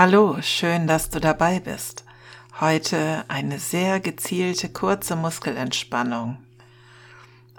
Hallo, 0.00 0.40
schön, 0.42 0.86
dass 0.86 1.10
du 1.10 1.18
dabei 1.18 1.58
bist. 1.58 2.04
Heute 2.60 3.24
eine 3.26 3.58
sehr 3.58 3.98
gezielte 3.98 4.68
kurze 4.68 5.16
Muskelentspannung. 5.16 6.38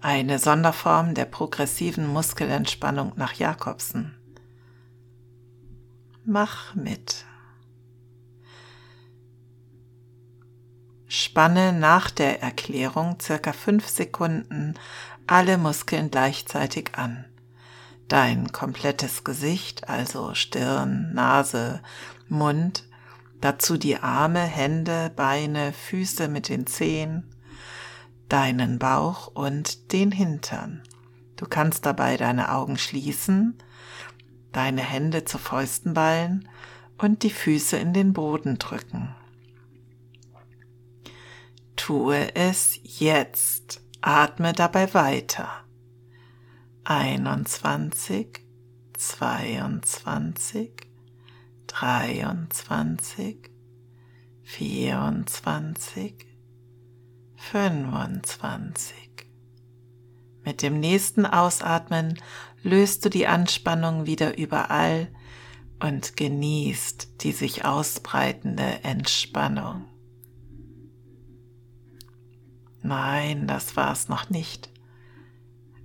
Eine 0.01 0.39
Sonderform 0.39 1.15
der 1.15 1.25
progressiven 1.25 2.07
Muskelentspannung 2.07 3.11
nach 3.17 3.33
Jakobsen. 3.33 4.15
Mach 6.23 6.73
mit. 6.75 7.25
Spanne 11.09 11.73
nach 11.73 12.09
der 12.09 12.41
Erklärung 12.41 13.17
circa 13.21 13.51
fünf 13.51 13.89
Sekunden 13.89 14.75
alle 15.27 15.57
Muskeln 15.57 16.09
gleichzeitig 16.09 16.91
an. 16.95 17.25
Dein 18.07 18.53
komplettes 18.53 19.25
Gesicht, 19.25 19.89
also 19.89 20.33
Stirn, 20.33 21.13
Nase, 21.13 21.81
Mund, 22.29 22.87
dazu 23.41 23.77
die 23.77 23.97
Arme, 23.97 24.41
Hände, 24.41 25.11
Beine, 25.15 25.73
Füße 25.73 26.27
mit 26.27 26.49
den 26.49 26.67
Zehen, 26.67 27.23
deinen 28.27 28.79
Bauch 28.79 29.27
und 29.27 29.91
den 29.91 30.11
Hintern. 30.11 30.83
Du 31.35 31.45
kannst 31.45 31.85
dabei 31.85 32.17
deine 32.17 32.51
Augen 32.51 32.77
schließen, 32.77 33.57
deine 34.51 34.81
Hände 34.81 35.25
zu 35.25 35.37
Fäusten 35.37 35.93
ballen 35.93 36.47
und 36.97 37.23
die 37.23 37.29
Füße 37.29 37.77
in 37.77 37.93
den 37.93 38.13
Boden 38.13 38.59
drücken. 38.59 39.15
Tue 41.75 42.35
es 42.35 42.79
jetzt. 42.83 43.81
Atme 44.01 44.53
dabei 44.53 44.93
weiter. 44.93 45.49
21, 46.83 48.41
22, 48.97 50.88
23, 51.69 53.51
24, 54.43 56.27
25. 57.35 58.95
Mit 60.43 60.61
dem 60.61 60.79
nächsten 60.79 61.25
Ausatmen 61.25 62.19
löst 62.63 63.05
du 63.05 63.09
die 63.09 63.27
Anspannung 63.27 64.07
wieder 64.07 64.37
überall 64.37 65.07
und 65.79 66.17
genießt 66.17 67.23
die 67.23 67.31
sich 67.31 67.65
ausbreitende 67.65 68.83
Entspannung. 68.83 69.85
Nein, 72.81 73.47
das 73.47 73.75
war's 73.75 74.09
noch 74.09 74.29
nicht. 74.29 74.69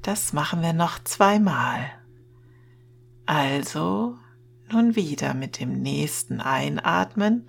Das 0.02 0.32
machen 0.32 0.62
wir 0.62 0.72
noch 0.72 1.02
zweimal. 1.04 1.90
Also 3.26 4.18
nun 4.74 4.96
wieder 4.96 5.34
mit 5.34 5.60
dem 5.60 5.80
nächsten 5.82 6.40
Einatmen 6.40 7.46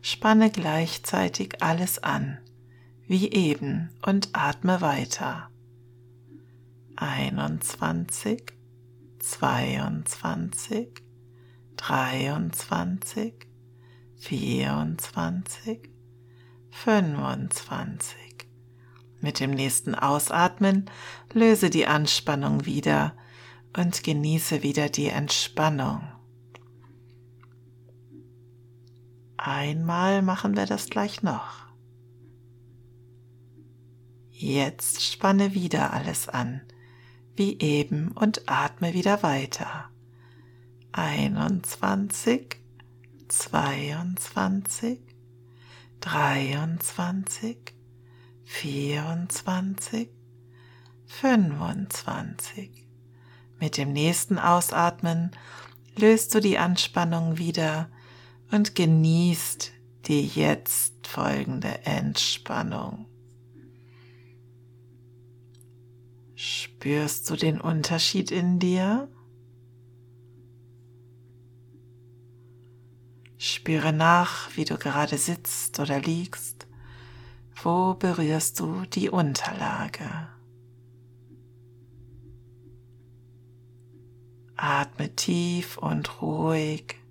spanne 0.00 0.50
gleichzeitig 0.50 1.62
alles 1.62 2.02
an, 2.02 2.38
wie 3.06 3.30
eben, 3.30 3.90
und 4.04 4.30
atme 4.32 4.80
weiter. 4.80 5.50
21, 6.96 8.52
22, 9.18 10.88
23, 11.76 13.34
24, 14.16 15.90
25. 16.70 18.16
Mit 19.20 19.40
dem 19.40 19.50
nächsten 19.50 19.94
Ausatmen 19.94 20.90
löse 21.32 21.70
die 21.70 21.86
Anspannung 21.86 22.64
wieder 22.64 23.14
und 23.76 24.02
genieße 24.02 24.62
wieder 24.62 24.88
die 24.88 25.08
Entspannung. 25.08 26.02
Einmal 29.44 30.22
machen 30.22 30.56
wir 30.56 30.66
das 30.66 30.88
gleich 30.88 31.24
noch. 31.24 31.66
Jetzt 34.30 35.02
spanne 35.02 35.52
wieder 35.52 35.92
alles 35.92 36.28
an, 36.28 36.60
wie 37.34 37.58
eben, 37.58 38.12
und 38.12 38.48
atme 38.48 38.94
wieder 38.94 39.24
weiter. 39.24 39.90
21, 40.92 42.56
22, 43.26 45.00
23, 45.98 47.74
24, 48.44 50.08
25. 51.04 52.86
Mit 53.58 53.76
dem 53.76 53.92
nächsten 53.92 54.38
Ausatmen 54.38 55.32
löst 55.96 56.32
du 56.32 56.38
die 56.38 56.58
Anspannung 56.58 57.38
wieder 57.38 57.90
und 58.52 58.74
genießt 58.74 59.72
die 60.06 60.26
jetzt 60.26 61.06
folgende 61.06 61.86
Entspannung. 61.86 63.06
Spürst 66.34 67.30
du 67.30 67.36
den 67.36 67.60
Unterschied 67.60 68.30
in 68.30 68.58
dir? 68.58 69.08
Spüre 73.38 73.92
nach, 73.92 74.54
wie 74.56 74.64
du 74.64 74.76
gerade 74.76 75.18
sitzt 75.18 75.80
oder 75.80 76.00
liegst. 76.00 76.66
Wo 77.62 77.94
berührst 77.94 78.60
du 78.60 78.82
die 78.86 79.08
Unterlage? 79.08 80.28
Atme 84.56 85.14
tief 85.16 85.78
und 85.78 86.20
ruhig 86.20 87.01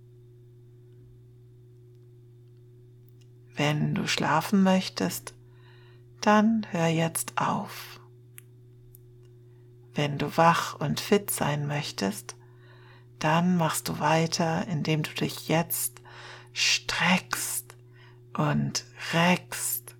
Wenn 3.64 3.94
du 3.94 4.08
schlafen 4.08 4.64
möchtest, 4.64 5.36
dann 6.20 6.66
hör 6.72 6.88
jetzt 6.88 7.38
auf. 7.38 8.00
Wenn 9.94 10.18
du 10.18 10.36
wach 10.36 10.74
und 10.80 11.00
fit 11.00 11.30
sein 11.30 11.68
möchtest, 11.68 12.36
dann 13.20 13.58
machst 13.58 13.88
du 13.88 14.00
weiter, 14.00 14.68
indem 14.68 15.04
du 15.04 15.12
dich 15.12 15.48
jetzt 15.48 16.02
streckst 16.54 17.76
und 18.36 18.84
reckst 19.14 19.96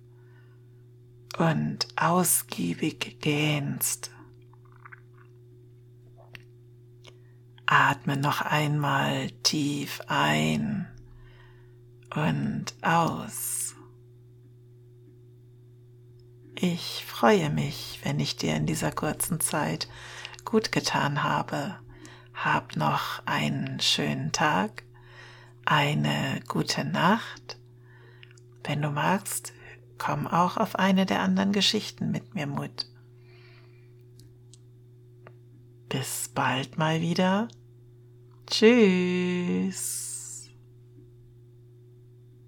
und 1.38 1.86
ausgiebig 1.94 3.20
gähnst. 3.20 4.10
Atme 7.66 8.16
noch 8.16 8.40
einmal 8.40 9.30
tief 9.44 10.00
ein 10.08 10.91
und 12.14 12.66
aus. 12.82 13.74
Ich 16.54 17.04
freue 17.06 17.50
mich, 17.50 18.00
wenn 18.04 18.20
ich 18.20 18.36
dir 18.36 18.54
in 18.54 18.66
dieser 18.66 18.92
kurzen 18.92 19.40
Zeit 19.40 19.88
gut 20.44 20.70
getan 20.70 21.22
habe. 21.22 21.76
Hab 22.34 22.76
noch 22.76 23.26
einen 23.26 23.80
schönen 23.80 24.32
Tag, 24.32 24.84
eine 25.64 26.40
gute 26.46 26.84
Nacht. 26.84 27.58
Wenn 28.64 28.82
du 28.82 28.90
magst, 28.90 29.52
komm 29.98 30.26
auch 30.26 30.56
auf 30.56 30.76
eine 30.76 31.06
der 31.06 31.20
anderen 31.20 31.52
Geschichten 31.52 32.10
mit 32.10 32.34
mir 32.34 32.46
Mut. 32.46 32.86
Bis 35.88 36.30
bald 36.34 36.78
mal 36.78 37.00
wieder. 37.00 37.48
Tschüss. 38.46 40.11